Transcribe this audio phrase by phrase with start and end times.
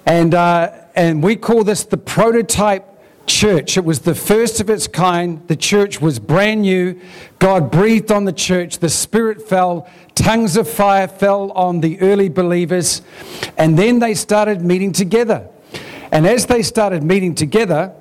[0.04, 2.86] And, uh, and we call this the prototype
[3.26, 3.78] church.
[3.78, 5.48] It was the first of its kind.
[5.48, 7.00] The church was brand new.
[7.38, 8.80] God breathed on the church.
[8.80, 9.88] The Spirit fell.
[10.14, 13.00] Tongues of fire fell on the early believers.
[13.56, 15.48] And then they started meeting together.
[16.12, 17.94] And as they started meeting together,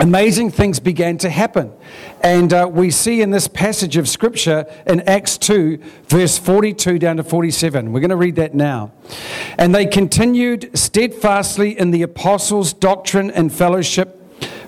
[0.00, 1.72] amazing things began to happen.
[2.22, 7.16] And uh, we see in this passage of Scripture in Acts 2, verse 42 down
[7.18, 7.92] to 47.
[7.92, 8.92] We're going to read that now.
[9.58, 14.20] And they continued steadfastly in the apostles' doctrine and fellowship,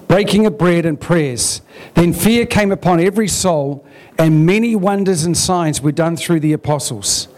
[0.09, 1.63] breaking of bread and prayers.
[1.95, 3.87] Then fear came upon every soul,
[4.19, 7.29] and many wonders and signs were done through the apostles.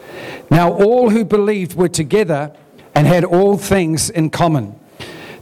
[0.51, 2.53] Now all who believed were together
[2.95, 4.78] and had all things in common.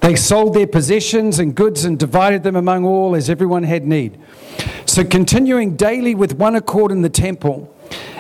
[0.07, 4.17] They sold their possessions and goods and divided them among all as everyone had need.
[4.85, 7.75] So, continuing daily with one accord in the temple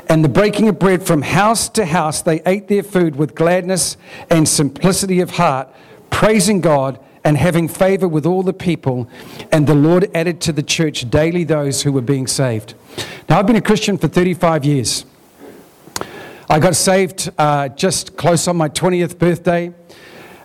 [0.09, 3.97] and the breaking of bread from house to house, they ate their food with gladness
[4.29, 5.73] and simplicity of heart,
[6.11, 9.09] praising God and having favor with all the people.
[9.53, 12.75] And the Lord added to the church daily those who were being saved.
[13.29, 15.05] Now, I've been a Christian for 35 years.
[16.51, 19.73] I got saved uh, just close on my 20th birthday.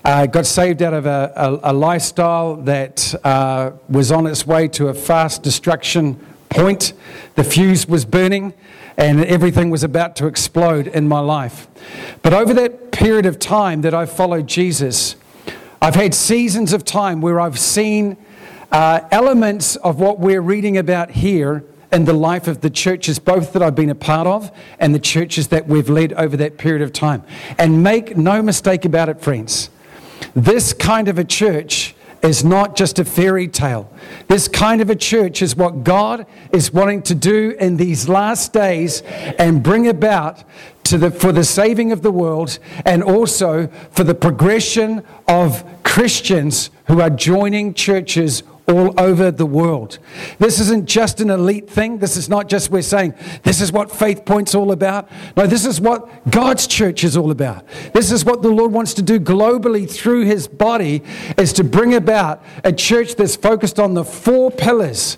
[0.03, 4.67] Uh, got saved out of a, a, a lifestyle that uh, was on its way
[4.67, 6.16] to a fast destruction
[6.49, 6.94] point.
[7.35, 8.53] The fuse was burning
[8.97, 11.67] and everything was about to explode in my life.
[12.22, 15.16] But over that period of time that I've followed Jesus,
[15.81, 18.17] I've had seasons of time where I've seen
[18.72, 23.53] uh, elements of what we're reading about here in the life of the churches, both
[23.53, 26.81] that I've been a part of and the churches that we've led over that period
[26.81, 27.23] of time.
[27.57, 29.69] And make no mistake about it, friends.
[30.36, 33.92] This kind of a church is not just a fairy tale.
[34.28, 38.54] This kind of a church is what God is wanting to do in these last
[38.54, 39.02] days
[39.40, 40.44] and bring about
[40.98, 47.02] the, for the saving of the world and also for the progression of Christians who
[47.02, 50.00] are joining churches all over the world.
[50.40, 51.97] This isn't just an elite thing.
[51.97, 53.13] This is not just we're saying
[53.44, 55.09] this is what Faith Point's all about.
[55.35, 57.68] No, this is what God's church is all about.
[57.91, 61.03] This is what the Lord wants to do globally through his body
[61.38, 65.18] is to bring about a church that's focused on the four pillars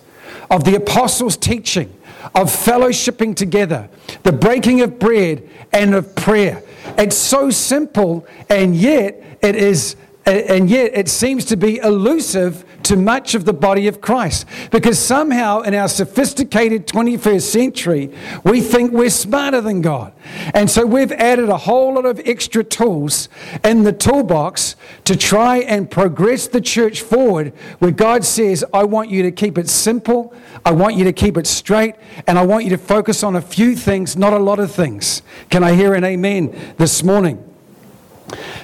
[0.49, 1.95] of the apostles' teaching,
[2.33, 3.91] of fellowshipping together,
[4.23, 6.63] the breaking of bread, and of prayer.
[6.97, 12.95] It's so simple, and yet it is and yet it seems to be elusive to
[12.95, 14.45] much of the body of Christ.
[14.71, 18.13] Because somehow in our sophisticated 21st century,
[18.43, 20.13] we think we're smarter than God.
[20.53, 23.29] And so we've added a whole lot of extra tools
[23.63, 24.75] in the toolbox
[25.05, 29.57] to try and progress the church forward, where God says, I want you to keep
[29.57, 30.33] it simple,
[30.65, 31.95] I want you to keep it straight,
[32.27, 35.21] and I want you to focus on a few things, not a lot of things.
[35.49, 37.52] Can I hear an amen this morning?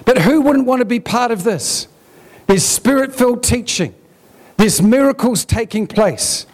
[0.05, 1.87] But who wouldn't want to be part of this?
[2.47, 3.93] There's spirit filled teaching,
[4.57, 6.45] there's miracles taking place,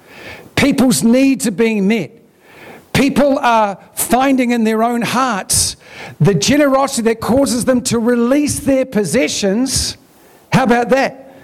[0.56, 2.12] people's needs are being met.
[2.94, 5.76] People are finding in their own hearts
[6.22, 9.98] the generosity that causes them to release their possessions.
[10.54, 11.36] How about that?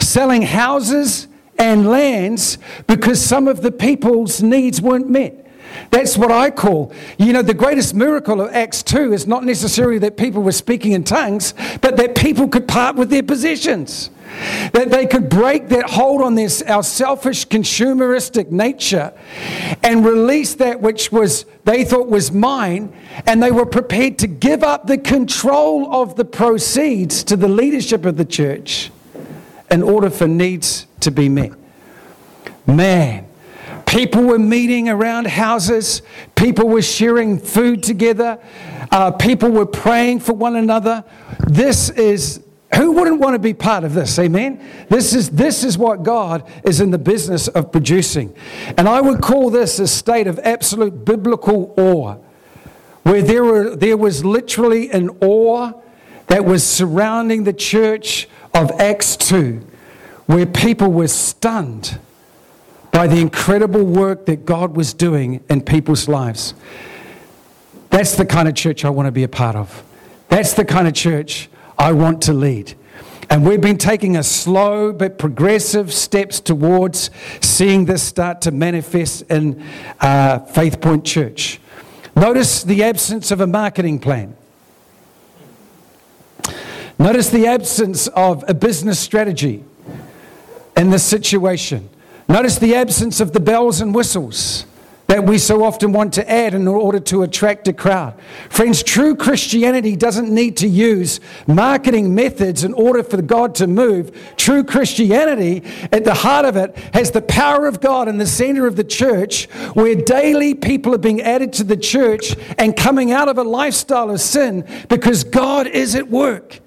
[0.00, 5.43] Selling houses and lands because some of the people's needs weren't met.
[5.90, 9.98] That's what I call, you know, the greatest miracle of Acts 2 is not necessarily
[9.98, 14.10] that people were speaking in tongues, but that people could part with their possessions.
[14.72, 19.12] That they could break that hold on this, our selfish consumeristic nature
[19.82, 22.92] and release that which was they thought was mine,
[23.26, 28.04] and they were prepared to give up the control of the proceeds to the leadership
[28.04, 28.90] of the church
[29.70, 31.52] in order for needs to be met.
[32.66, 33.26] Man,
[33.86, 36.02] People were meeting around houses.
[36.34, 38.38] People were sharing food together.
[38.90, 41.04] Uh, people were praying for one another.
[41.46, 42.44] This is
[42.76, 44.18] who wouldn't want to be part of this?
[44.18, 44.60] Amen.
[44.88, 48.34] This is this is what God is in the business of producing,
[48.76, 52.16] and I would call this a state of absolute biblical awe,
[53.04, 55.72] where there were there was literally an awe
[56.26, 59.64] that was surrounding the church of Acts two,
[60.26, 61.98] where people were stunned
[62.94, 66.54] by the incredible work that God was doing in people's lives.
[67.90, 69.82] That's the kind of church I want to be a part of.
[70.28, 72.74] That's the kind of church I want to lead.
[73.28, 77.10] And we've been taking a slow but progressive steps towards
[77.40, 79.60] seeing this start to manifest in
[79.98, 81.58] uh, Faith Point Church.
[82.14, 84.36] Notice the absence of a marketing plan.
[86.96, 89.64] Notice the absence of a business strategy
[90.76, 91.88] in this situation.
[92.28, 94.66] Notice the absence of the bells and whistles
[95.06, 98.18] that we so often want to add in order to attract a crowd.
[98.48, 104.34] Friends, true Christianity doesn't need to use marketing methods in order for God to move.
[104.36, 105.62] True Christianity,
[105.92, 108.84] at the heart of it, has the power of God in the center of the
[108.84, 109.44] church,
[109.74, 114.10] where daily people are being added to the church and coming out of a lifestyle
[114.10, 116.60] of sin because God is at work.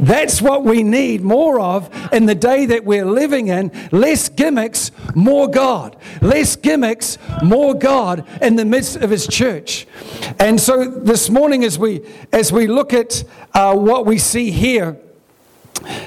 [0.00, 3.70] That's what we need more of in the day that we're living in.
[3.90, 5.96] Less gimmicks, more God.
[6.20, 9.86] Less gimmicks, more God in the midst of His church.
[10.38, 12.02] And so this morning, as we
[12.32, 13.24] as we look at
[13.54, 14.98] uh, what we see here,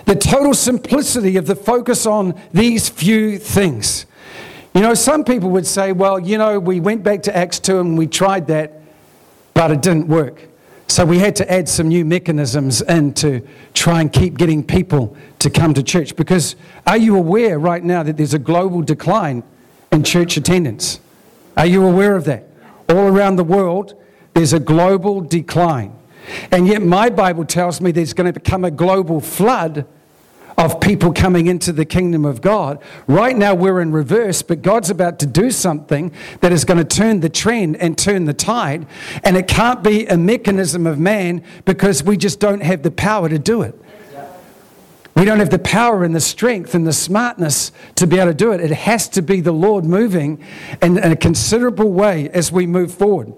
[0.05, 4.05] the total simplicity of the focus on these few things.
[4.73, 7.79] You know, some people would say, well, you know, we went back to Acts 2
[7.79, 8.81] and we tried that,
[9.53, 10.50] but it didn't work.
[10.91, 15.15] So we had to add some new mechanisms in to try and keep getting people
[15.39, 16.17] to come to church.
[16.17, 19.43] Because are you aware right now that there's a global decline
[19.93, 20.99] in church attendance?
[21.55, 22.45] Are you aware of that?
[22.89, 23.93] All around the world,
[24.33, 25.97] there's a global decline.
[26.51, 29.85] And yet, my Bible tells me there's going to become a global flood
[30.57, 32.81] of people coming into the kingdom of God.
[33.07, 36.11] Right now, we're in reverse, but God's about to do something
[36.41, 38.85] that is going to turn the trend and turn the tide.
[39.23, 43.29] And it can't be a mechanism of man because we just don't have the power
[43.29, 43.75] to do it.
[45.13, 48.33] We don't have the power and the strength and the smartness to be able to
[48.33, 48.61] do it.
[48.61, 50.43] It has to be the Lord moving
[50.81, 53.33] in, in a considerable way as we move forward.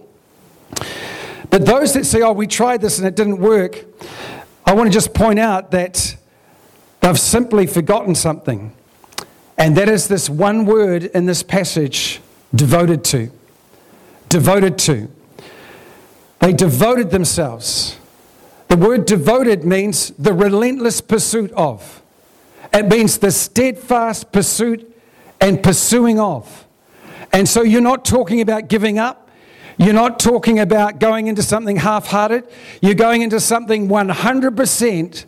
[1.49, 3.85] But those that say, oh, we tried this and it didn't work,
[4.65, 6.15] I want to just point out that
[7.03, 8.73] They've simply forgotten something.
[9.57, 12.21] And that is this one word in this passage
[12.55, 13.29] devoted to.
[14.29, 15.11] Devoted to.
[16.39, 17.97] They devoted themselves.
[18.69, 22.01] The word devoted means the relentless pursuit of,
[22.73, 24.89] it means the steadfast pursuit
[25.41, 26.65] and pursuing of.
[27.33, 29.29] And so you're not talking about giving up.
[29.77, 32.47] You're not talking about going into something half hearted.
[32.81, 35.25] You're going into something 100%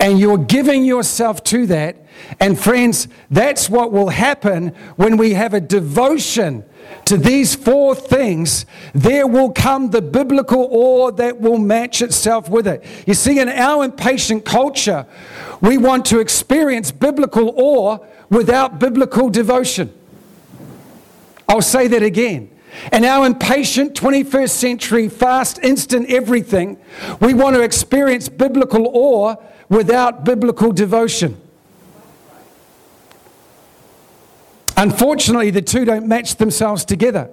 [0.00, 1.96] and you're giving yourself to that.
[2.40, 6.64] And friends, that's what will happen when we have a devotion
[7.06, 8.66] to these four things.
[8.94, 12.84] There will come the biblical awe that will match itself with it.
[13.06, 15.06] You see, in our impatient culture,
[15.60, 17.98] we want to experience biblical awe
[18.30, 19.92] without biblical devotion.
[21.48, 22.50] I'll say that again.
[22.92, 26.78] In our impatient 21st century, fast, instant everything,
[27.20, 29.36] we want to experience biblical awe
[29.74, 31.40] without biblical devotion.
[34.76, 37.28] Unfortunately, the two don't match themselves together.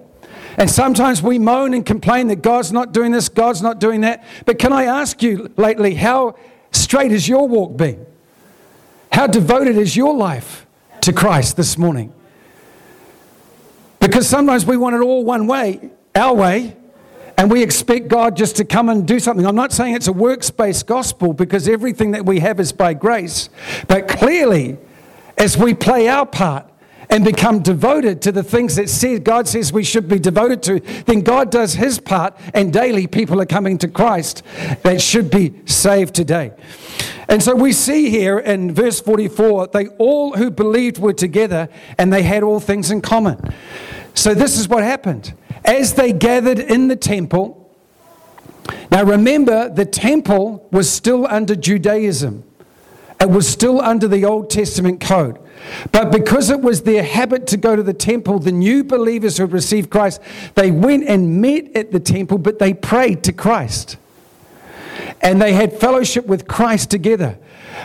[0.58, 4.24] And sometimes we moan and complain that God's not doing this, God's not doing that.
[4.46, 6.36] But can I ask you lately, how
[6.72, 8.06] straight has your walk been?
[9.12, 10.66] How devoted is your life
[11.02, 12.14] to Christ this morning?
[14.00, 16.76] Because sometimes we want it all one way, our way,
[17.38, 19.45] and we expect God just to come and do something.
[19.45, 22.94] I'm not saying it's a works based gospel because everything that we have is by
[22.94, 23.50] grace.
[23.88, 24.78] But clearly,
[25.38, 26.68] as we play our part
[27.09, 31.21] and become devoted to the things that God says we should be devoted to, then
[31.21, 34.44] God does his part, and daily people are coming to Christ
[34.83, 36.54] that should be saved today.
[37.28, 42.11] And so we see here in verse 44 they all who believed were together and
[42.11, 43.54] they had all things in common.
[44.13, 47.57] So this is what happened as they gathered in the temple.
[48.91, 52.44] Now remember, the temple was still under Judaism,
[53.19, 55.37] it was still under the Old Testament code.
[55.91, 59.44] But because it was their habit to go to the temple, the new believers who
[59.44, 60.19] had received Christ,
[60.56, 63.97] they went and met at the temple, but they prayed to Christ.
[65.21, 67.37] And they had fellowship with Christ together.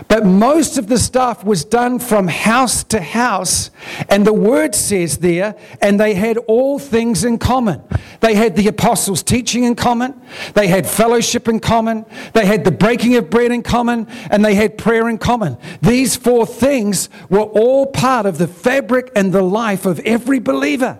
[0.08, 3.70] But most of the stuff was done from house to house.
[4.08, 7.82] And the word says there, and they had all things in common.
[8.20, 10.20] They had the apostles' teaching in common,
[10.54, 14.54] they had fellowship in common, they had the breaking of bread in common, and they
[14.54, 15.56] had prayer in common.
[15.80, 20.98] These four things were all part of the fabric and the life of every believer.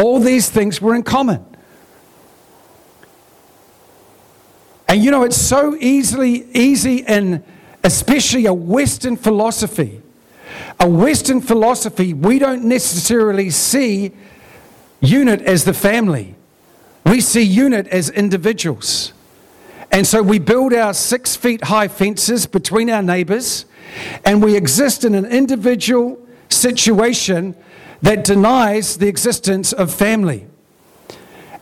[0.00, 1.44] All these things were in common.
[4.88, 7.44] And you know, it's so easily easy and
[7.84, 10.02] especially a Western philosophy,
[10.80, 14.12] A Western philosophy, we don't necessarily see
[15.00, 16.34] unit as the family,
[17.04, 19.12] we see unit as individuals.
[19.90, 23.64] And so we build our six feet high fences between our neighbors,
[24.24, 26.18] and we exist in an individual
[26.48, 27.56] situation
[28.02, 30.46] that denies the existence of family.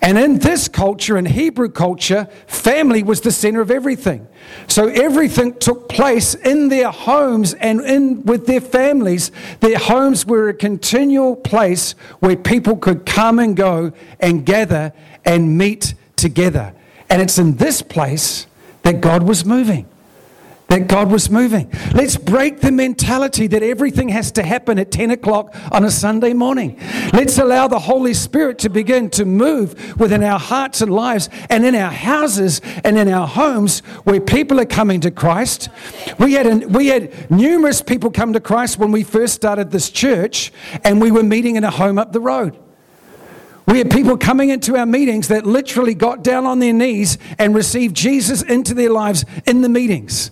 [0.06, 4.28] And in this culture, in Hebrew culture, family was the center of everything.
[4.68, 9.32] So everything took place in their homes and in with their families.
[9.58, 14.92] Their homes were a continual place where people could come and go and gather
[15.25, 16.72] and meet together.
[17.10, 18.46] And it's in this place
[18.82, 19.88] that God was moving
[20.68, 21.70] that God was moving.
[21.94, 26.32] Let's break the mentality that everything has to happen at 10 o'clock on a Sunday
[26.32, 26.78] morning.
[27.12, 31.64] Let's allow the Holy Spirit to begin to move within our hearts and lives and
[31.64, 35.68] in our houses and in our homes where people are coming to Christ.
[36.18, 39.88] We had, an, we had numerous people come to Christ when we first started this
[39.90, 42.58] church, and we were meeting in a home up the road.
[43.66, 47.54] We had people coming into our meetings that literally got down on their knees and
[47.54, 50.30] received Jesus into their lives in the meetings.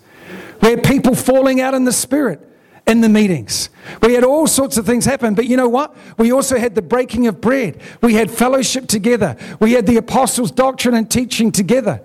[0.64, 2.40] We had people falling out in the spirit
[2.86, 3.68] in the meetings.
[4.00, 5.34] We had all sorts of things happen.
[5.34, 5.94] But you know what?
[6.16, 7.82] We also had the breaking of bread.
[8.00, 9.36] We had fellowship together.
[9.60, 12.00] We had the apostles' doctrine and teaching together.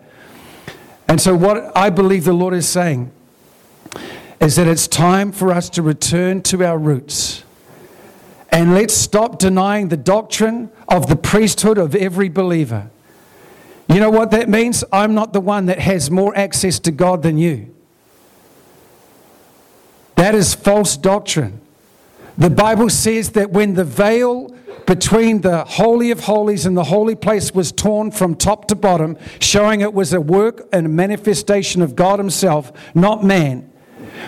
[1.08, 3.12] And so, what I believe the Lord is saying
[4.42, 7.46] is that it's time for us to return to our roots.
[8.52, 12.90] And let's stop denying the doctrine of the priesthood of every believer.
[13.88, 14.84] You know what that means?
[14.92, 17.74] I'm not the one that has more access to God than you.
[20.20, 21.62] That is false doctrine.
[22.38, 24.54] The Bible says that when the veil
[24.86, 29.16] between the Holy of Holies and the holy place was torn from top to bottom,
[29.40, 33.69] showing it was a work and a manifestation of God Himself, not man,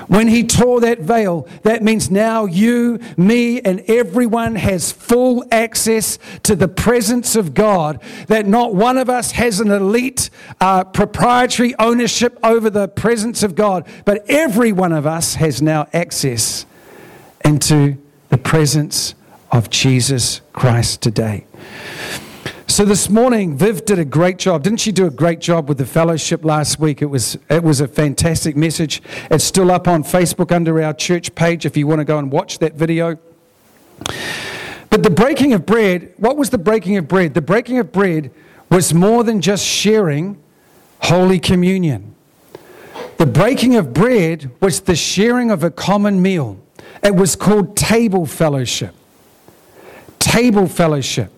[0.07, 6.19] when he tore that veil, that means now you, me, and everyone has full access
[6.43, 8.01] to the presence of God.
[8.27, 13.55] That not one of us has an elite uh, proprietary ownership over the presence of
[13.55, 16.65] God, but every one of us has now access
[17.43, 17.97] into
[18.29, 19.15] the presence
[19.51, 21.45] of Jesus Christ today.
[22.67, 24.63] So this morning, Viv did a great job.
[24.63, 27.01] Didn't she do a great job with the fellowship last week?
[27.01, 29.01] It was, it was a fantastic message.
[29.29, 32.31] It's still up on Facebook under our church page if you want to go and
[32.31, 33.19] watch that video.
[34.89, 37.33] But the breaking of bread, what was the breaking of bread?
[37.33, 38.31] The breaking of bread
[38.69, 40.41] was more than just sharing
[41.01, 42.15] Holy Communion.
[43.17, 46.57] The breaking of bread was the sharing of a common meal.
[47.03, 48.95] It was called table fellowship.
[50.19, 51.31] Table fellowship.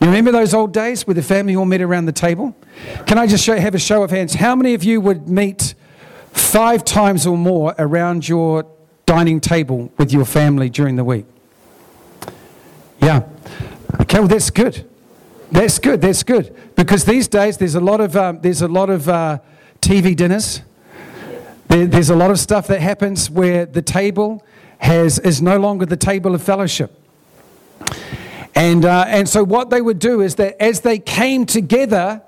[0.00, 2.54] You remember those old days where the family all met around the table?
[3.06, 4.34] Can I just show, have a show of hands?
[4.34, 5.74] How many of you would meet
[6.32, 8.66] five times or more around your
[9.06, 11.26] dining table with your family during the week?
[13.00, 13.22] Yeah.
[14.00, 14.88] Okay, well, that's good.
[15.50, 16.00] That's good.
[16.00, 16.54] That's good.
[16.74, 19.38] Because these days there's a lot of, um, there's a lot of uh,
[19.80, 20.62] TV dinners.
[21.68, 24.44] There, there's a lot of stuff that happens where the table
[24.78, 27.03] has, is no longer the table of fellowship.
[28.54, 32.22] And, uh, and so, what they would do is that as they came together,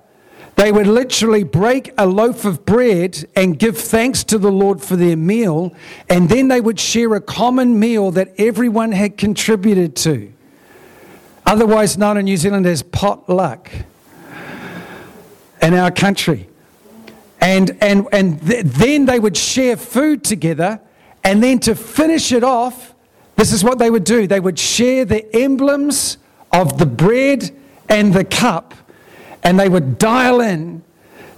[0.56, 4.96] they would literally break a loaf of bread and give thanks to the Lord for
[4.96, 5.74] their meal.
[6.08, 10.32] And then they would share a common meal that everyone had contributed to.
[11.44, 13.70] Otherwise known in New Zealand as potluck
[15.60, 16.48] in our country.
[17.40, 20.80] And, and, and th- then they would share food together.
[21.22, 22.94] And then to finish it off,
[23.36, 26.18] this is what they would do they would share the emblems
[26.52, 27.54] of the bread
[27.88, 28.74] and the cup,
[29.42, 30.82] and they would dial in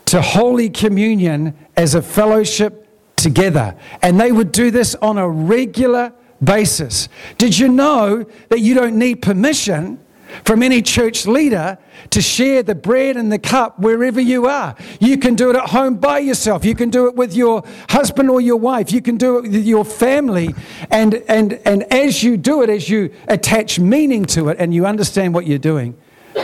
[0.07, 3.77] to Holy Communion as a fellowship together.
[4.01, 6.13] And they would do this on a regular
[6.43, 7.09] basis.
[7.37, 9.99] Did you know that you don't need permission
[10.45, 11.79] from any church leader
[12.11, 14.75] to share the bread and the cup wherever you are.
[15.01, 16.65] You can do it at home by yourself.
[16.65, 18.93] You can do it with your husband or your wife.
[18.93, 20.55] You can do it with your family.
[20.91, 24.87] And, and, and as you do it, as you attach meaning to it and you
[24.87, 25.97] understand what you're doing,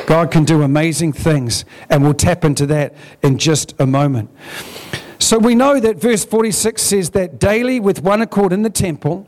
[0.06, 1.64] God can do amazing things.
[1.88, 4.30] And we'll tap into that in just a moment.
[5.18, 9.26] So we know that verse 46 says that daily with one accord in the temple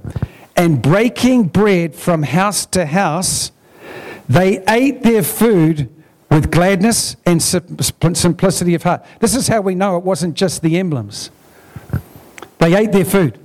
[0.56, 3.52] and breaking bread from house to house
[4.28, 5.88] they ate their food
[6.30, 9.04] with gladness and simplicity of heart.
[9.20, 11.30] This is how we know it wasn't just the emblems.
[12.58, 13.38] They ate their food.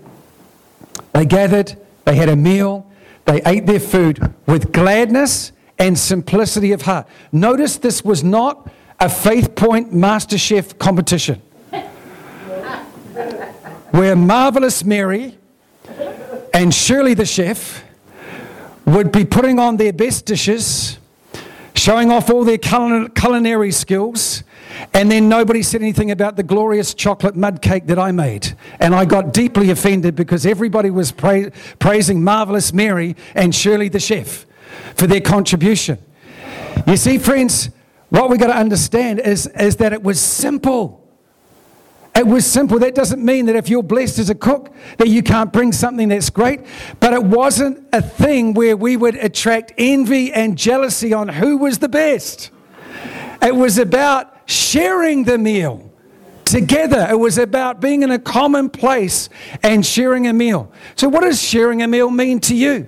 [1.14, 2.90] They gathered, they had a meal,
[3.26, 7.08] they ate their food with gladness and simplicity of heart.
[7.32, 8.70] Notice this was not
[9.00, 11.42] a Faith Point Master Chef competition
[13.92, 15.38] where Marvelous Mary
[16.54, 17.84] and Shirley, the chef,
[18.92, 20.98] would be putting on their best dishes,
[21.76, 24.44] showing off all their culinary skills,
[24.94, 28.56] and then nobody said anything about the glorious chocolate mud cake that I made.
[28.80, 34.00] And I got deeply offended because everybody was pra- praising Marvelous Mary and Shirley the
[34.00, 34.46] chef
[34.96, 35.98] for their contribution.
[36.86, 37.70] You see, friends,
[38.10, 41.01] what we've got to understand is, is that it was simple.
[42.14, 42.78] It was simple.
[42.80, 46.10] That doesn't mean that if you're blessed as a cook, that you can't bring something
[46.10, 46.62] that's great.
[47.00, 51.80] But it wasn't a thing where we would attract envy and jealousy on who was
[51.80, 52.52] the best.
[53.42, 55.90] It was about sharing the meal
[56.44, 57.08] together.
[57.10, 59.30] It was about being in a common place
[59.64, 60.72] and sharing a meal.
[60.96, 62.88] So, what does sharing a meal mean to you?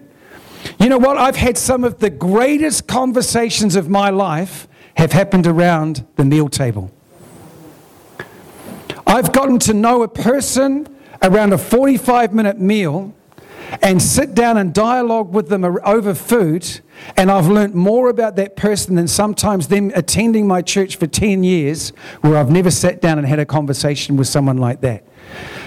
[0.80, 1.18] You know what?
[1.18, 6.50] I've had some of the greatest conversations of my life have happened around the meal
[6.50, 6.92] table.
[9.14, 10.88] I've gotten to know a person
[11.22, 13.14] around a 45 minute meal
[13.84, 16.82] and sit down and dialogue with them over food,
[17.16, 21.44] and I've learnt more about that person than sometimes them attending my church for 10
[21.44, 21.90] years,
[22.22, 25.04] where I've never sat down and had a conversation with someone like that.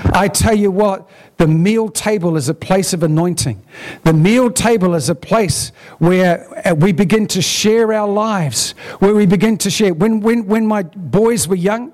[0.06, 3.64] I tell you what, the meal table is a place of anointing.
[4.02, 9.14] The meal table is a place where uh, we begin to share our lives, where
[9.14, 9.94] we begin to share.
[9.94, 11.92] When, when, when my boys were young,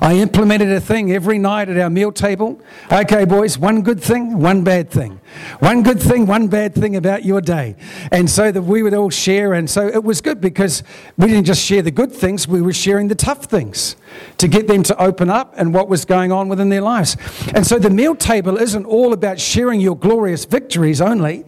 [0.00, 2.60] I implemented a thing every night at our meal table.
[2.90, 5.20] Okay, boys, one good thing, one bad thing.
[5.60, 7.76] One good thing, one bad thing about your day.
[8.10, 9.54] And so that we would all share.
[9.54, 10.82] And so it was good because
[11.16, 13.96] we didn't just share the good things, we were sharing the tough things
[14.38, 17.16] to get them to open up and what was going on within their lives.
[17.54, 21.44] And so the meal table isn't all about sharing your glorious victories only.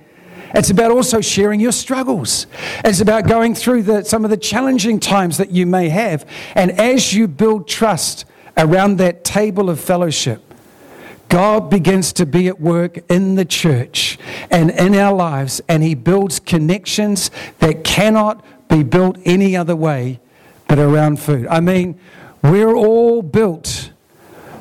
[0.54, 2.46] It's about also sharing your struggles.
[2.84, 6.28] It's about going through the, some of the challenging times that you may have.
[6.54, 8.24] And as you build trust
[8.56, 10.42] around that table of fellowship,
[11.28, 14.18] God begins to be at work in the church
[14.50, 20.20] and in our lives, and He builds connections that cannot be built any other way
[20.68, 21.46] but around food.
[21.48, 21.98] I mean,
[22.42, 23.90] we're all built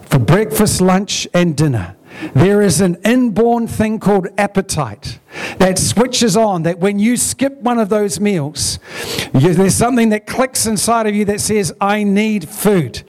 [0.05, 1.95] for breakfast, lunch, and dinner.
[2.33, 5.19] There is an inborn thing called appetite
[5.57, 8.79] that switches on, that when you skip one of those meals,
[9.33, 13.03] you, there's something that clicks inside of you that says, I need food.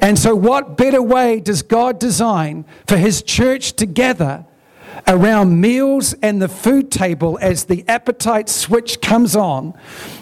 [0.00, 4.44] And so, what better way does God design for His church to gather
[5.06, 9.74] around meals and the food table as the appetite switch comes on?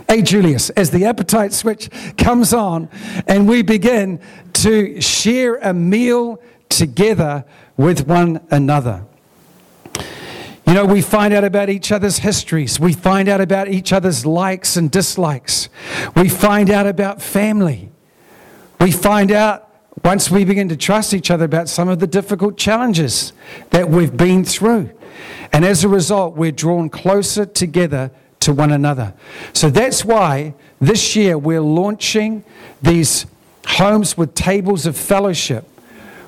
[0.08, 2.88] Hey, Julius, as the appetite switch comes on,
[3.26, 4.20] and we begin
[4.54, 6.40] to share a meal
[6.76, 7.44] together
[7.76, 9.06] with one another.
[10.66, 12.80] You know, we find out about each other's histories.
[12.80, 15.68] We find out about each other's likes and dislikes.
[16.16, 17.90] We find out about family.
[18.80, 19.70] We find out,
[20.02, 23.32] once we begin to trust each other, about some of the difficult challenges
[23.70, 24.90] that we've been through.
[25.52, 28.10] And as a result, we're drawn closer together
[28.40, 29.14] to one another.
[29.52, 32.42] So that's why this year we're launching
[32.82, 33.26] these
[33.66, 35.68] homes with tables of fellowship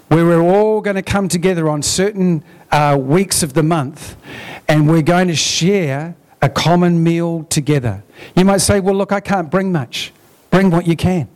[0.08, 4.16] where we're all going to come together on certain uh, weeks of the month
[4.68, 8.04] and we're going to share a common meal together.
[8.36, 10.12] You might say, well, look, I can't bring much.
[10.50, 11.28] Bring what you can.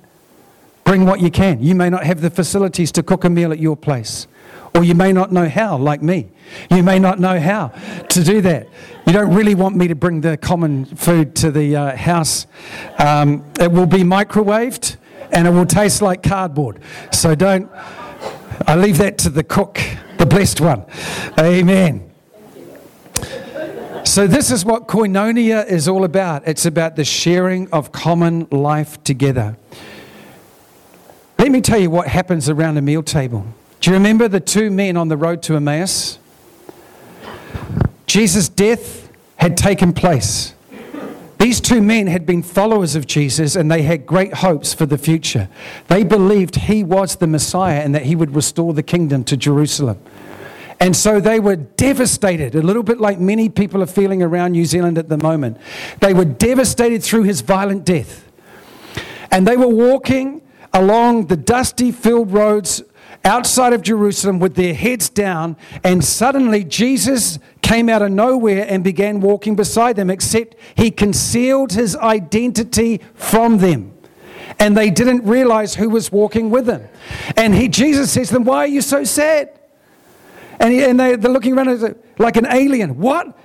[0.84, 1.62] Bring what you can.
[1.62, 4.26] You may not have the facilities to cook a meal at your place.
[4.74, 6.28] Or you may not know how, like me.
[6.70, 7.68] You may not know how
[8.08, 8.68] to do that.
[9.06, 12.46] You don't really want me to bring the common food to the uh, house.
[12.98, 14.96] Um, it will be microwaved
[15.32, 16.80] and it will taste like cardboard.
[17.10, 17.70] So don't
[18.66, 19.80] I leave that to the cook,
[20.18, 20.84] the blessed one.
[21.38, 22.10] Amen.
[24.04, 26.46] So, this is what koinonia is all about.
[26.48, 29.56] It's about the sharing of common life together.
[31.38, 33.46] Let me tell you what happens around a meal table.
[33.80, 36.18] Do you remember the two men on the road to Emmaus?
[38.06, 40.54] Jesus' death had taken place.
[41.40, 44.98] These two men had been followers of Jesus and they had great hopes for the
[44.98, 45.48] future.
[45.88, 49.98] They believed he was the Messiah and that he would restore the kingdom to Jerusalem.
[50.80, 54.66] And so they were devastated, a little bit like many people are feeling around New
[54.66, 55.56] Zealand at the moment.
[56.00, 58.28] They were devastated through his violent death.
[59.30, 62.82] And they were walking along the dusty filled roads
[63.24, 68.82] outside of Jerusalem with their heads down, and suddenly Jesus came out of nowhere and
[68.82, 73.92] began walking beside them, except he concealed his identity from them.
[74.58, 76.88] And they didn't realize who was walking with them.
[77.36, 79.58] And he, Jesus says to them, Why are you so sad?
[80.58, 82.98] And, he, and they, they're looking around like an alien.
[82.98, 83.38] What?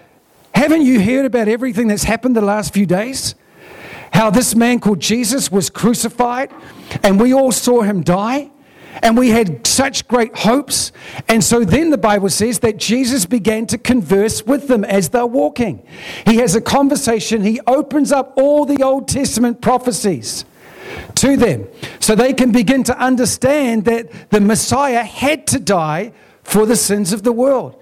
[0.53, 3.35] Haven't you heard about everything that's happened the last few days?
[4.15, 6.49] How this man called Jesus was crucified
[7.03, 8.49] and we all saw him die
[9.01, 10.91] And we had such great hopes.
[11.27, 15.25] And so then the Bible says that Jesus began to converse with them as they're
[15.25, 15.85] walking.
[16.25, 20.45] He has a conversation, he opens up all the Old Testament prophecies
[21.15, 21.67] to them
[21.99, 27.11] so they can begin to understand that the Messiah had to die for the sins
[27.11, 27.81] of the world.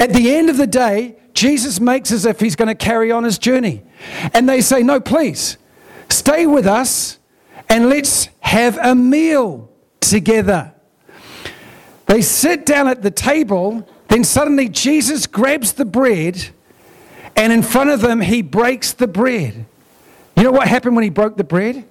[0.00, 3.22] At the end of the day, Jesus makes as if he's going to carry on
[3.22, 3.84] his journey.
[4.32, 5.56] And they say, No, please,
[6.10, 7.18] stay with us
[7.68, 10.72] and let's have a meal together.
[12.06, 16.48] They sit down at the table, then suddenly Jesus grabs the bread,
[17.36, 19.66] and in front of them, he breaks the bread.
[20.36, 21.84] You know what happened when he broke the bread?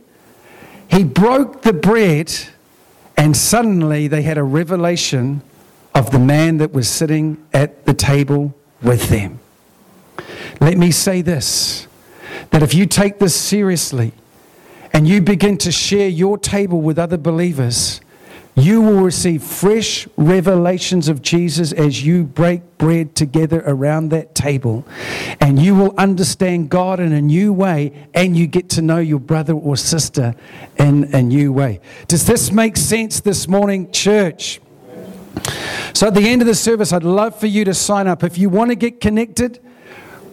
[0.90, 2.34] He broke the bread,
[3.16, 5.42] and suddenly they had a revelation
[5.94, 9.40] of the man that was sitting at the table with them.
[10.60, 11.87] Let me say this
[12.52, 14.14] that if you take this seriously
[14.94, 18.02] and you begin to share your table with other believers,
[18.58, 24.84] you will receive fresh revelations of Jesus as you break bread together around that table.
[25.40, 29.20] And you will understand God in a new way, and you get to know your
[29.20, 30.34] brother or sister
[30.80, 31.82] in a new way.
[32.08, 34.60] Does this make sense this morning, church?
[35.94, 38.24] So, at the end of the service, I'd love for you to sign up.
[38.24, 39.60] If you want to get connected,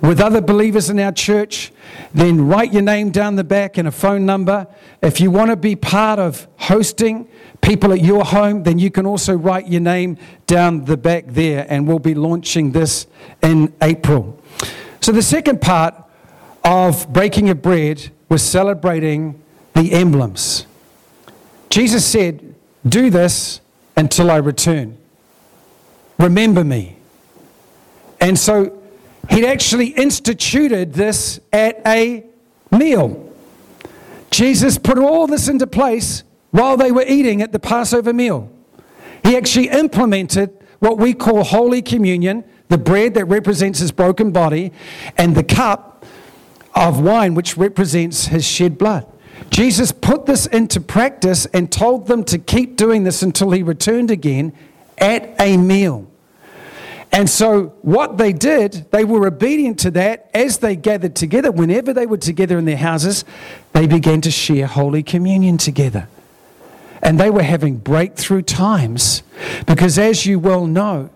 [0.05, 1.73] with other believers in our church,
[2.12, 4.67] then write your name down the back and a phone number.
[5.01, 7.27] If you want to be part of hosting
[7.62, 11.67] people at your home, then you can also write your name down the back there,
[11.71, 13.07] and we'll be launching this
[13.43, 14.38] in April.
[15.01, 15.95] So, the second part
[16.64, 19.40] of breaking of bread was celebrating
[19.73, 20.67] the emblems.
[21.71, 22.55] Jesus said,
[22.87, 23.61] Do this
[23.97, 24.99] until I return.
[26.19, 26.97] Remember me.
[28.21, 28.84] And so
[29.31, 32.25] He'd actually instituted this at a
[32.71, 33.33] meal.
[34.31, 38.51] Jesus put all this into place while they were eating at the Passover meal.
[39.23, 44.73] He actually implemented what we call Holy Communion, the bread that represents his broken body,
[45.17, 46.05] and the cup
[46.75, 49.07] of wine which represents his shed blood.
[49.51, 54.11] Jesus put this into practice and told them to keep doing this until he returned
[54.11, 54.53] again
[54.99, 56.11] at a meal.
[57.14, 61.53] And so, what they did, they were obedient to that as they gathered together.
[61.53, 63.24] Whenever they were together in their houses,
[63.72, 66.09] they began to share Holy Communion together.
[67.00, 69.22] And they were having breakthrough times
[69.64, 71.11] because, as you well know,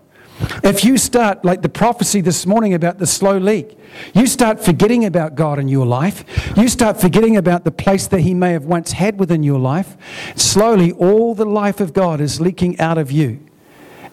[0.63, 3.77] if you start, like the prophecy this morning about the slow leak,
[4.13, 6.23] you start forgetting about God in your life.
[6.55, 9.97] You start forgetting about the place that He may have once had within your life.
[10.37, 13.45] Slowly, all the life of God is leaking out of you.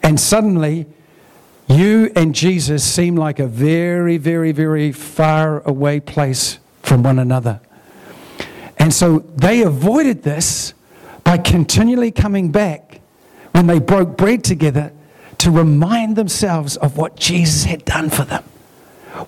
[0.03, 0.85] And suddenly,
[1.67, 7.59] you and Jesus seem like a very, very, very far away place from one another.
[8.77, 10.73] And so they avoided this
[11.23, 13.01] by continually coming back
[13.51, 14.93] when they broke bread together
[15.39, 18.43] to remind themselves of what Jesus had done for them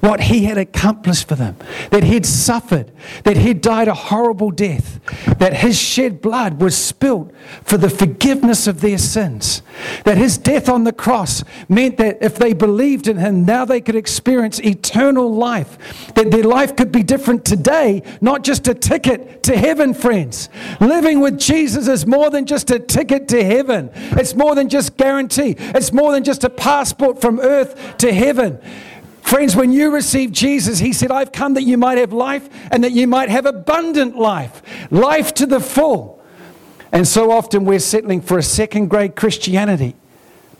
[0.02, 1.56] what he had accomplished for them,
[1.92, 2.92] that he'd suffered,
[3.24, 5.00] that he'd died a horrible death,
[5.40, 9.62] that his shed blood was spilt for the forgiveness of their sins,
[10.04, 13.82] that his death on the cross meant that if they believed in him, now they
[13.82, 19.44] could experience eternal life, that their life could be different today, not just a ticket
[19.44, 20.50] to heaven, friends.
[20.80, 24.98] Living with Jesus is more than just a ticket to heaven, it's more than just
[24.98, 28.60] guarantee, it's more than just a passport from earth to heaven.
[29.22, 32.84] Friends, when you receive Jesus, He said, I've come that you might have life and
[32.84, 36.22] that you might have abundant life, life to the full.
[36.92, 39.96] And so often we're settling for a second grade Christianity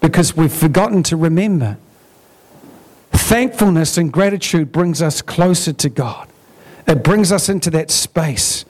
[0.02, 1.78] because we've forgotten to remember.
[3.12, 6.30] Thankfulness and gratitude brings us closer to God,
[6.88, 8.66] it brings us into that space.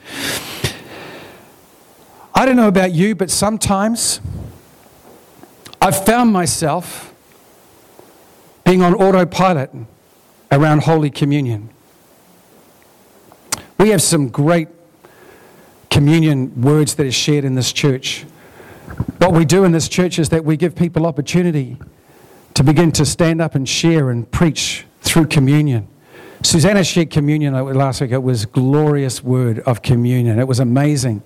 [2.33, 4.21] I don't know about you, but sometimes
[5.81, 7.08] I've found myself
[8.69, 9.71] being on autopilot
[10.51, 11.71] around Holy Communion.
[13.79, 14.67] We have some great
[15.89, 18.27] communion words that are shared in this church.
[19.17, 21.77] What we do in this church is that we give people opportunity
[22.53, 25.87] to begin to stand up and share and preach through communion.
[26.43, 28.11] Susanna shared communion last week.
[28.11, 30.37] It was glorious word of communion.
[30.37, 31.23] It was amazing.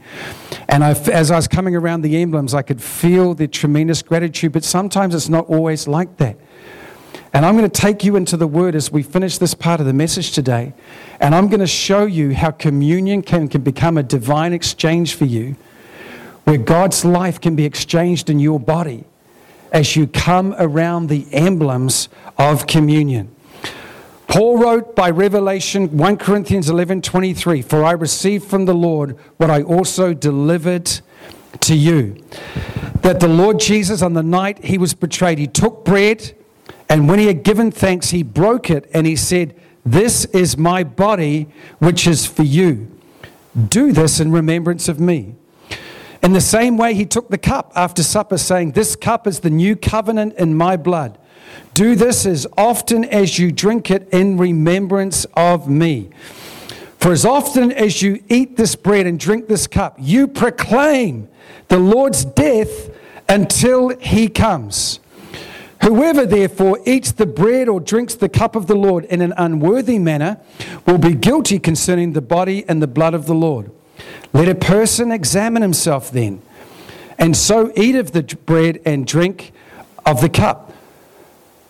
[0.70, 4.54] And I, as I was coming around the emblems, I could feel the tremendous gratitude,
[4.54, 6.38] but sometimes it's not always like that.
[7.34, 9.88] And I'm going to take you into the Word as we finish this part of
[9.88, 10.74] the message today.
[11.20, 15.26] And I'm going to show you how communion can, can become a divine exchange for
[15.26, 15.56] you,
[16.44, 19.06] where God's life can be exchanged in your body
[19.72, 23.36] as you come around the emblems of communion.
[24.28, 29.62] Paul wrote by revelation 1 Corinthians 11:23 for I received from the Lord what I
[29.62, 31.02] also delivered
[31.62, 32.16] to you
[33.02, 36.34] that the Lord Jesus, on the night he was betrayed, he took bread,
[36.90, 40.84] and when he had given thanks, he broke it, and he said, This is my
[40.84, 41.48] body,
[41.80, 42.90] which is for you.
[43.70, 45.36] Do this in remembrance of me.
[46.22, 49.50] In the same way, he took the cup after supper, saying, This cup is the
[49.50, 51.18] new covenant in my blood.
[51.74, 56.10] Do this as often as you drink it in remembrance of me.
[57.00, 61.28] For as often as you eat this bread and drink this cup, you proclaim
[61.68, 62.90] the Lord's death
[63.28, 65.00] until he comes.
[65.84, 70.00] Whoever therefore eats the bread or drinks the cup of the Lord in an unworthy
[70.00, 70.40] manner
[70.88, 73.70] will be guilty concerning the body and the blood of the Lord.
[74.32, 76.42] Let a person examine himself then,
[77.20, 79.52] and so eat of the bread and drink
[80.06, 80.72] of the cup.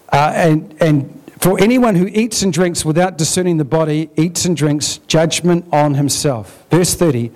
[0.10, 4.56] Uh, and, and for anyone who eats and drinks without discerning the body eats and
[4.56, 6.64] drinks judgment on himself.
[6.70, 7.32] Verse 30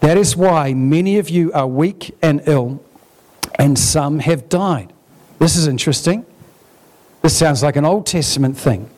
[0.00, 2.84] That is why many of you are weak and ill,
[3.58, 4.93] and some have died.
[5.38, 6.24] This is interesting.
[7.22, 8.90] This sounds like an Old Testament thing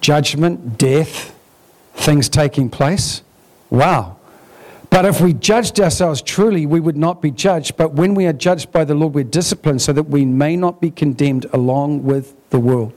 [0.00, 1.34] judgment, death,
[1.94, 3.22] things taking place.
[3.70, 4.18] Wow.
[4.90, 7.76] But if we judged ourselves truly, we would not be judged.
[7.76, 10.80] But when we are judged by the Lord, we're disciplined so that we may not
[10.80, 12.92] be condemned along with the world.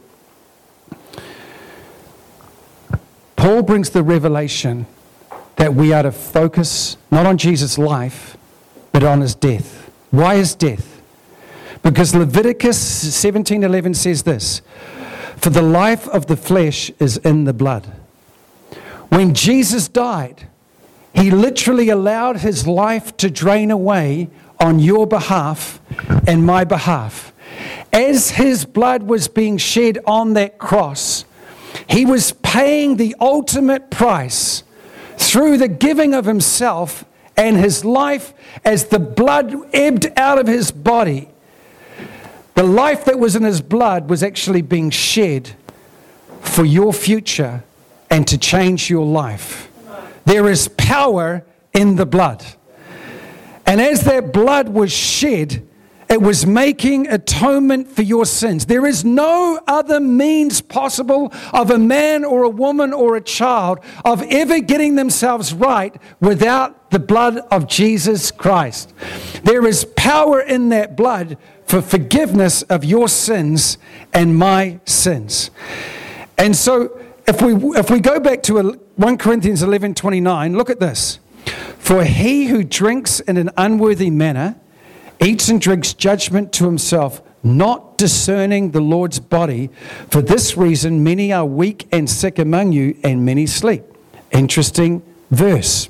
[3.38, 4.86] Paul brings the revelation
[5.56, 8.38] that we are to focus not on Jesus' life,
[8.92, 9.90] but on his death.
[10.12, 10.97] Why his death?
[11.88, 14.62] Because Leviticus 17:11 says this,
[15.38, 17.88] "For the life of the flesh is in the blood."
[19.08, 20.48] When Jesus died,
[21.14, 24.28] he literally allowed his life to drain away
[24.60, 25.80] on your behalf
[26.28, 27.32] and my behalf.
[27.94, 31.24] As his blood was being shed on that cross,
[31.88, 34.64] he was paying the ultimate price
[35.18, 37.06] through the giving of himself
[37.38, 38.34] and his life
[38.66, 41.30] as the blood ebbed out of his body.
[42.58, 45.52] The life that was in his blood was actually being shed
[46.42, 47.64] for your future
[48.10, 49.70] and to change your life.
[50.26, 52.44] There is power in the blood.
[53.68, 55.68] And as that blood was shed,
[56.10, 58.66] it was making atonement for your sins.
[58.66, 63.80] There is no other means possible of a man or a woman or a child
[64.06, 68.94] of ever getting themselves right without the blood of Jesus Christ.
[69.44, 73.78] There is power in that blood for forgiveness of your sins
[74.14, 75.52] and my sins.
[76.38, 80.80] And so if we, if we go back to 1 Corinthians 11 29, look at
[80.80, 81.20] this.
[81.78, 84.56] For he who drinks in an unworthy manner
[85.22, 89.70] eats and drinks judgment to himself, not discerning the Lord's body.
[90.10, 93.84] For this reason, many are weak and sick among you, and many sleep.
[94.32, 95.02] Interesting
[95.32, 95.90] verse.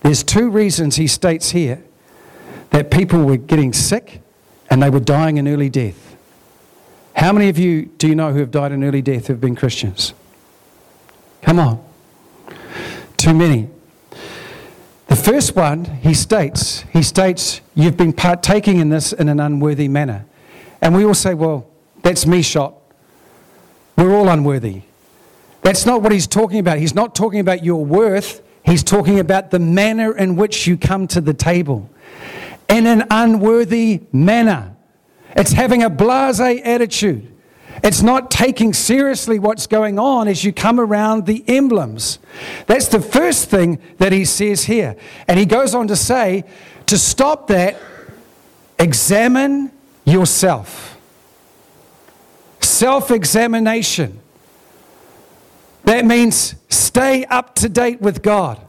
[0.00, 1.82] There's two reasons he states here
[2.70, 4.20] that people were getting sick
[4.70, 6.16] and they were dying an early death.
[7.16, 9.40] How many of you do you know who have died an early death who have
[9.40, 10.14] been Christians?
[11.42, 11.84] Come on.
[13.16, 13.68] Too many.
[15.08, 19.88] The first one, he states, he states, you've been partaking in this in an unworthy
[19.88, 20.26] manner.
[20.82, 21.66] And we all say, well,
[22.02, 22.74] that's me shot.
[23.96, 24.82] We're all unworthy.
[25.62, 26.78] That's not what he's talking about.
[26.78, 28.42] He's not talking about your worth.
[28.64, 31.88] He's talking about the manner in which you come to the table.
[32.68, 34.76] In an unworthy manner.
[35.34, 37.34] It's having a blase attitude.
[37.82, 42.18] It's not taking seriously what's going on as you come around the emblems.
[42.66, 44.96] That's the first thing that he says here.
[45.26, 46.44] And he goes on to say,
[46.86, 47.76] to stop that,
[48.78, 49.72] examine
[50.04, 50.98] yourself.
[52.60, 54.20] Self examination.
[55.84, 58.60] That means stay up to date with God.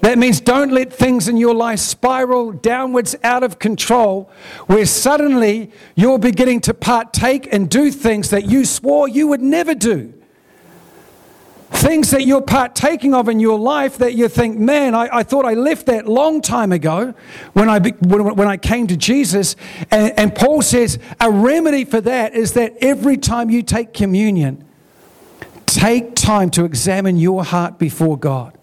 [0.00, 4.30] That means don't let things in your life spiral downwards out of control,
[4.66, 9.74] where suddenly you're beginning to partake and do things that you swore you would never
[9.74, 10.14] do.
[11.70, 15.44] Things that you're partaking of in your life that you think, man, I, I thought
[15.44, 17.14] I left that long time ago
[17.52, 19.54] when I, when, when I came to Jesus.
[19.90, 24.64] And, and Paul says a remedy for that is that every time you take communion,
[25.66, 28.57] take time to examine your heart before God.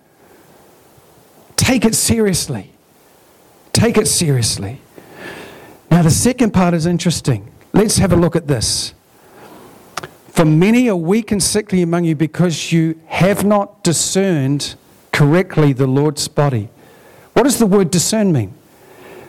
[1.65, 2.69] Take it seriously.
[3.73, 4.79] Take it seriously.
[5.89, 7.51] Now, the second part is interesting.
[7.73, 8.93] Let's have a look at this.
[10.27, 14.75] For many are weak and sickly among you because you have not discerned
[15.11, 16.69] correctly the Lord's body.
[17.33, 18.53] What does the word discern mean?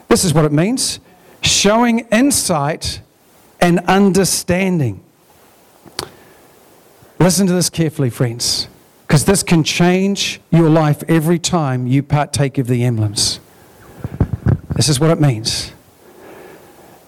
[0.07, 0.99] This is what it means
[1.41, 3.01] showing insight
[3.59, 5.03] and understanding.
[7.17, 8.67] Listen to this carefully, friends
[9.07, 13.39] because this can change your life every time you partake of the emblems.
[14.75, 15.71] This is what it means.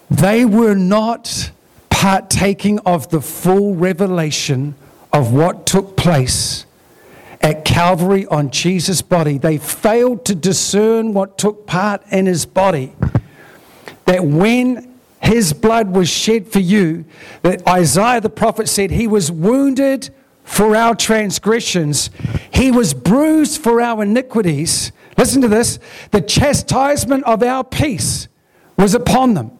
[0.10, 1.52] they were not
[1.90, 4.74] partaking of the full revelation
[5.12, 6.66] of what took place
[7.42, 9.38] at Calvary on Jesus' body.
[9.38, 12.94] They failed to discern what took part in his body.
[14.06, 17.06] That when his blood was shed for you,
[17.42, 20.10] that Isaiah the prophet said he was wounded
[20.50, 22.10] for our transgressions,
[22.52, 24.92] he was bruised for our iniquities.
[25.16, 25.78] Listen to this
[26.10, 28.28] the chastisement of our peace
[28.76, 29.52] was upon them.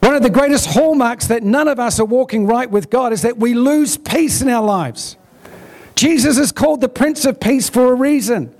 [0.00, 3.22] One of the greatest hallmarks that none of us are walking right with God is
[3.22, 5.18] that we lose peace in our lives.
[5.94, 8.54] Jesus is called the Prince of Peace for a reason.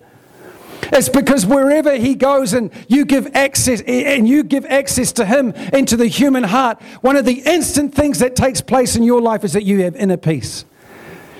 [0.92, 5.52] It's because wherever he goes and you give access and you give access to him
[5.72, 9.42] into the human heart, one of the instant things that takes place in your life
[9.42, 10.66] is that you have inner peace.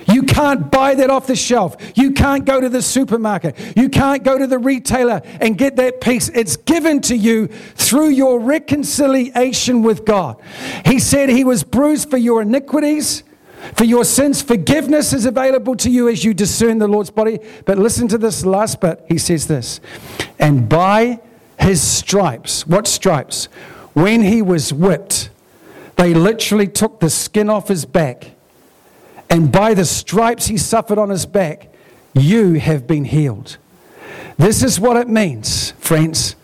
[0.07, 1.75] You can't buy that off the shelf.
[1.95, 3.55] You can't go to the supermarket.
[3.75, 6.29] You can't go to the retailer and get that peace.
[6.29, 10.41] It's given to you through your reconciliation with God.
[10.85, 13.23] He said he was bruised for your iniquities.
[13.75, 17.39] For your sins, forgiveness is available to you as you discern the Lord's body.
[17.65, 19.05] But listen to this last bit.
[19.07, 19.79] He says this,
[20.39, 21.19] and by
[21.59, 23.45] his stripes, what stripes?
[23.93, 25.29] When he was whipped,
[25.95, 28.30] they literally took the skin off his back
[29.31, 31.73] and by the stripes he suffered on his back,
[32.13, 33.57] you have been healed.
[34.37, 36.35] This is what it means, friends.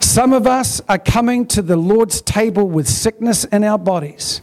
[0.00, 4.42] Some of us are coming to the Lord's table with sickness in our bodies,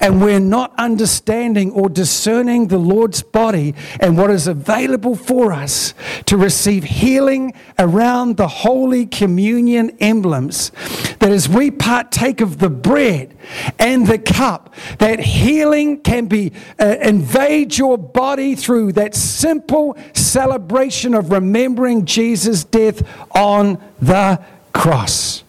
[0.00, 5.94] and we're not understanding or discerning the Lord's body and what is available for us
[6.26, 10.70] to receive healing around the Holy Communion emblems.
[11.18, 13.36] That as we partake of the bread
[13.78, 21.14] and the cup, that healing can be uh, invade your body through that simple celebration
[21.14, 25.44] of remembering Jesus' death on the cross.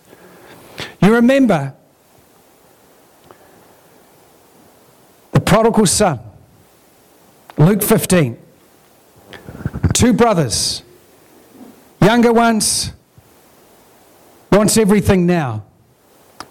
[1.02, 1.74] You remember
[5.32, 6.20] the prodigal son,
[7.58, 8.38] Luke 15.
[9.94, 10.84] Two brothers,
[12.02, 12.94] younger ones,
[14.52, 15.64] wants everything now.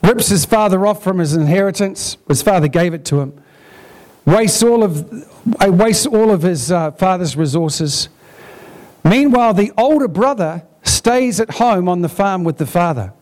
[0.03, 2.17] Rips his father off from his inheritance.
[2.29, 3.41] His father gave it to him.
[4.25, 5.27] Wastes all of,
[5.61, 8.09] wastes all of his uh, father's resources.
[9.05, 10.65] Meanwhile, the older brother
[11.03, 13.13] stays at home on the farm with the father.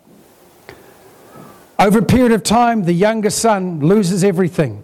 [1.79, 4.83] Over a period of time, the younger son loses everything,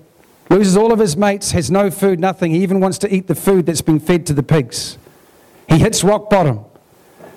[0.49, 2.53] loses all of his mates, has no food, nothing.
[2.53, 4.97] He even wants to eat the food that's been fed to the pigs.
[5.69, 6.65] He hits rock bottom.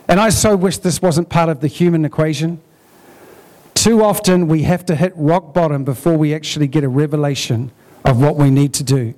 [0.07, 2.61] And I so wish this wasn't part of the human equation.
[3.73, 7.71] Too often we have to hit rock bottom before we actually get a revelation
[8.05, 9.13] of what we need to do.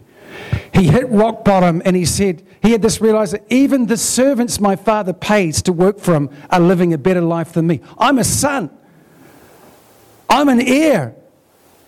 [0.74, 4.76] He hit rock bottom and he said, he had this realization even the servants my
[4.76, 7.82] father pays to work for him are living a better life than me.
[7.98, 8.70] I'm a son,
[10.30, 11.16] I'm an heir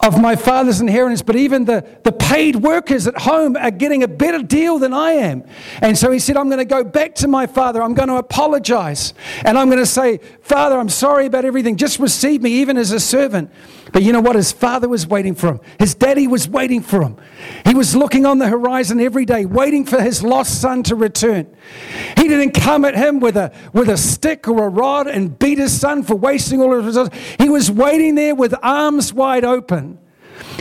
[0.04, 4.08] of my father's inheritance, but even the, the paid workers at home are getting a
[4.08, 5.46] better deal than I am.
[5.82, 7.82] And so he said, I'm going to go back to my father.
[7.82, 9.14] I'm going to apologize.
[9.46, 11.78] And I'm going to say, Father, I'm sorry about everything.
[11.78, 13.50] Just receive me, even as a servant.
[13.94, 14.36] But you know what?
[14.36, 15.60] His father was waiting for him.
[15.78, 17.16] His daddy was waiting for him.
[17.64, 21.56] He was looking on the horizon every day, waiting for his lost son to return.
[22.18, 25.60] He didn't come at him with a, with a stick or a rod and beat
[25.60, 27.14] his son for wasting all his resources.
[27.40, 30.00] He was waiting there with arms wide open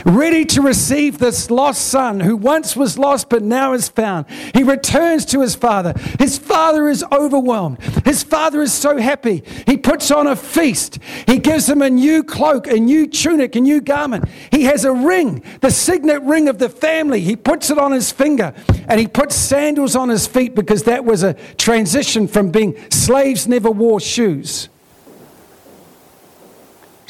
[0.05, 4.25] ready to receive this lost son who once was lost but now is found.
[4.53, 5.93] He returns to his father.
[6.19, 7.81] His father is overwhelmed.
[8.05, 9.43] His father is so happy.
[9.65, 10.99] He puts on a feast.
[11.27, 14.27] He gives him a new cloak, a new tunic, a new garment.
[14.51, 17.21] He has a ring, the signet ring of the family.
[17.21, 18.53] He puts it on his finger
[18.87, 23.47] and he puts sandals on his feet because that was a transition from being slaves
[23.47, 24.69] never wore shoes.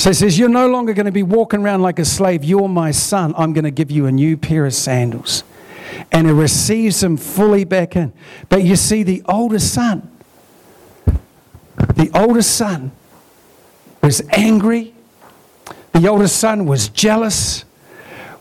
[0.03, 2.43] So he says, You're no longer going to be walking around like a slave.
[2.43, 3.33] You're my son.
[3.37, 5.45] I'm going to give you a new pair of sandals.
[6.11, 8.11] And he receives him fully back in.
[8.49, 10.11] But you see, the oldest son,
[11.95, 12.91] the oldest son
[14.01, 14.93] was angry.
[15.93, 17.63] The oldest son was jealous.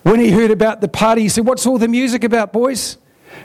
[0.02, 2.98] When he heard about the party, he said, What's all the music about, boys?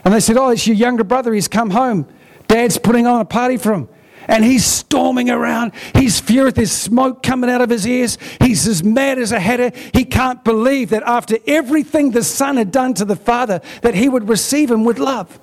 [0.04, 1.32] And they said, Oh, it's your younger brother.
[1.32, 2.04] He's come home.
[2.48, 3.88] Dad's putting on a party for him
[4.28, 5.72] and he's storming around.
[5.94, 6.54] He's furious.
[6.54, 8.18] There's smoke coming out of his ears.
[8.40, 9.72] He's as mad as a hatter.
[9.94, 14.08] He can't believe that after everything the son had done to the father, that he
[14.08, 15.40] would receive him with love.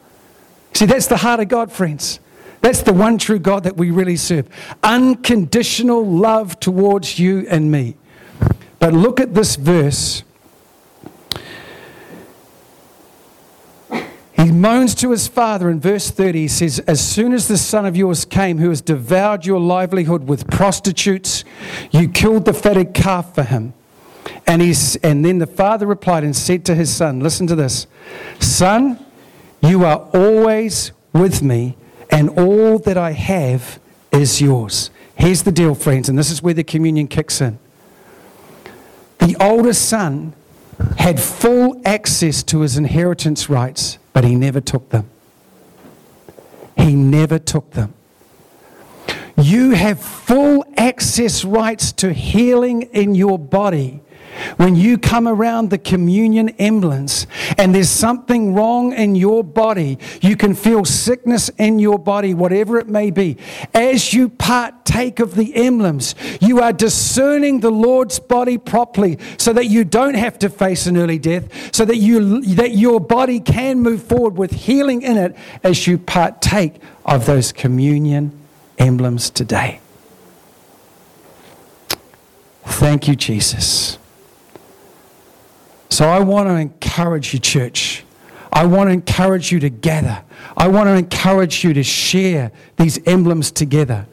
[0.73, 2.19] See, that's the heart of God, friends.
[2.61, 4.47] That's the one true God that we really serve.
[4.83, 7.95] Unconditional love towards you and me.
[8.79, 10.23] But look at this verse
[14.45, 16.41] He moans to his father in verse 30.
[16.41, 20.27] He says, As soon as the son of yours came, who has devoured your livelihood
[20.27, 21.43] with prostitutes,
[21.89, 23.73] you killed the fatted calf for him.
[24.45, 27.87] And, he's, and then the father replied and said to his son, Listen to this
[28.39, 29.03] Son,
[29.63, 31.75] you are always with me,
[32.11, 33.79] and all that I have
[34.11, 34.91] is yours.
[35.15, 37.57] Here's the deal, friends, and this is where the communion kicks in.
[39.17, 40.35] The oldest son
[40.97, 45.09] had full access to his inheritance rights, but he never took them.
[46.77, 47.93] He never took them.
[49.37, 53.99] You have full access rights to healing in your body,
[54.57, 57.27] when you come around the communion emblems
[57.57, 62.77] and there's something wrong in your body, you can feel sickness in your body, whatever
[62.77, 63.37] it may be.
[63.73, 69.65] As you partake of the emblems, you are discerning the Lord's body properly so that
[69.65, 73.79] you don't have to face an early death, so that, you, that your body can
[73.79, 76.75] move forward with healing in it as you partake
[77.05, 78.31] of those communion
[78.77, 79.79] emblems today.
[82.65, 83.97] Thank you, Jesus.
[85.89, 88.03] So I want to encourage you, church.
[88.51, 90.23] I want to encourage you to gather.
[90.55, 94.07] I want to encourage you to share these emblems together.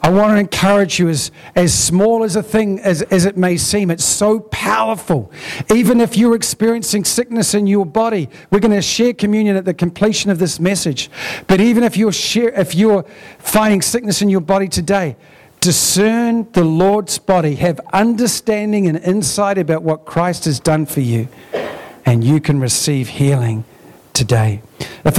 [0.00, 3.56] I want to encourage you, as, as small as a thing as, as it may
[3.56, 5.32] seem, it's so powerful.
[5.74, 9.74] Even if you're experiencing sickness in your body, we're going to share communion at the
[9.74, 11.10] completion of this message.
[11.48, 13.04] But even if you're, share, if you're
[13.38, 15.16] finding sickness in your body today,
[15.60, 21.28] discern the Lord's body, have understanding and insight about what Christ has done for you,
[22.04, 23.64] and you can receive healing
[24.12, 24.62] today.
[25.04, 25.16] If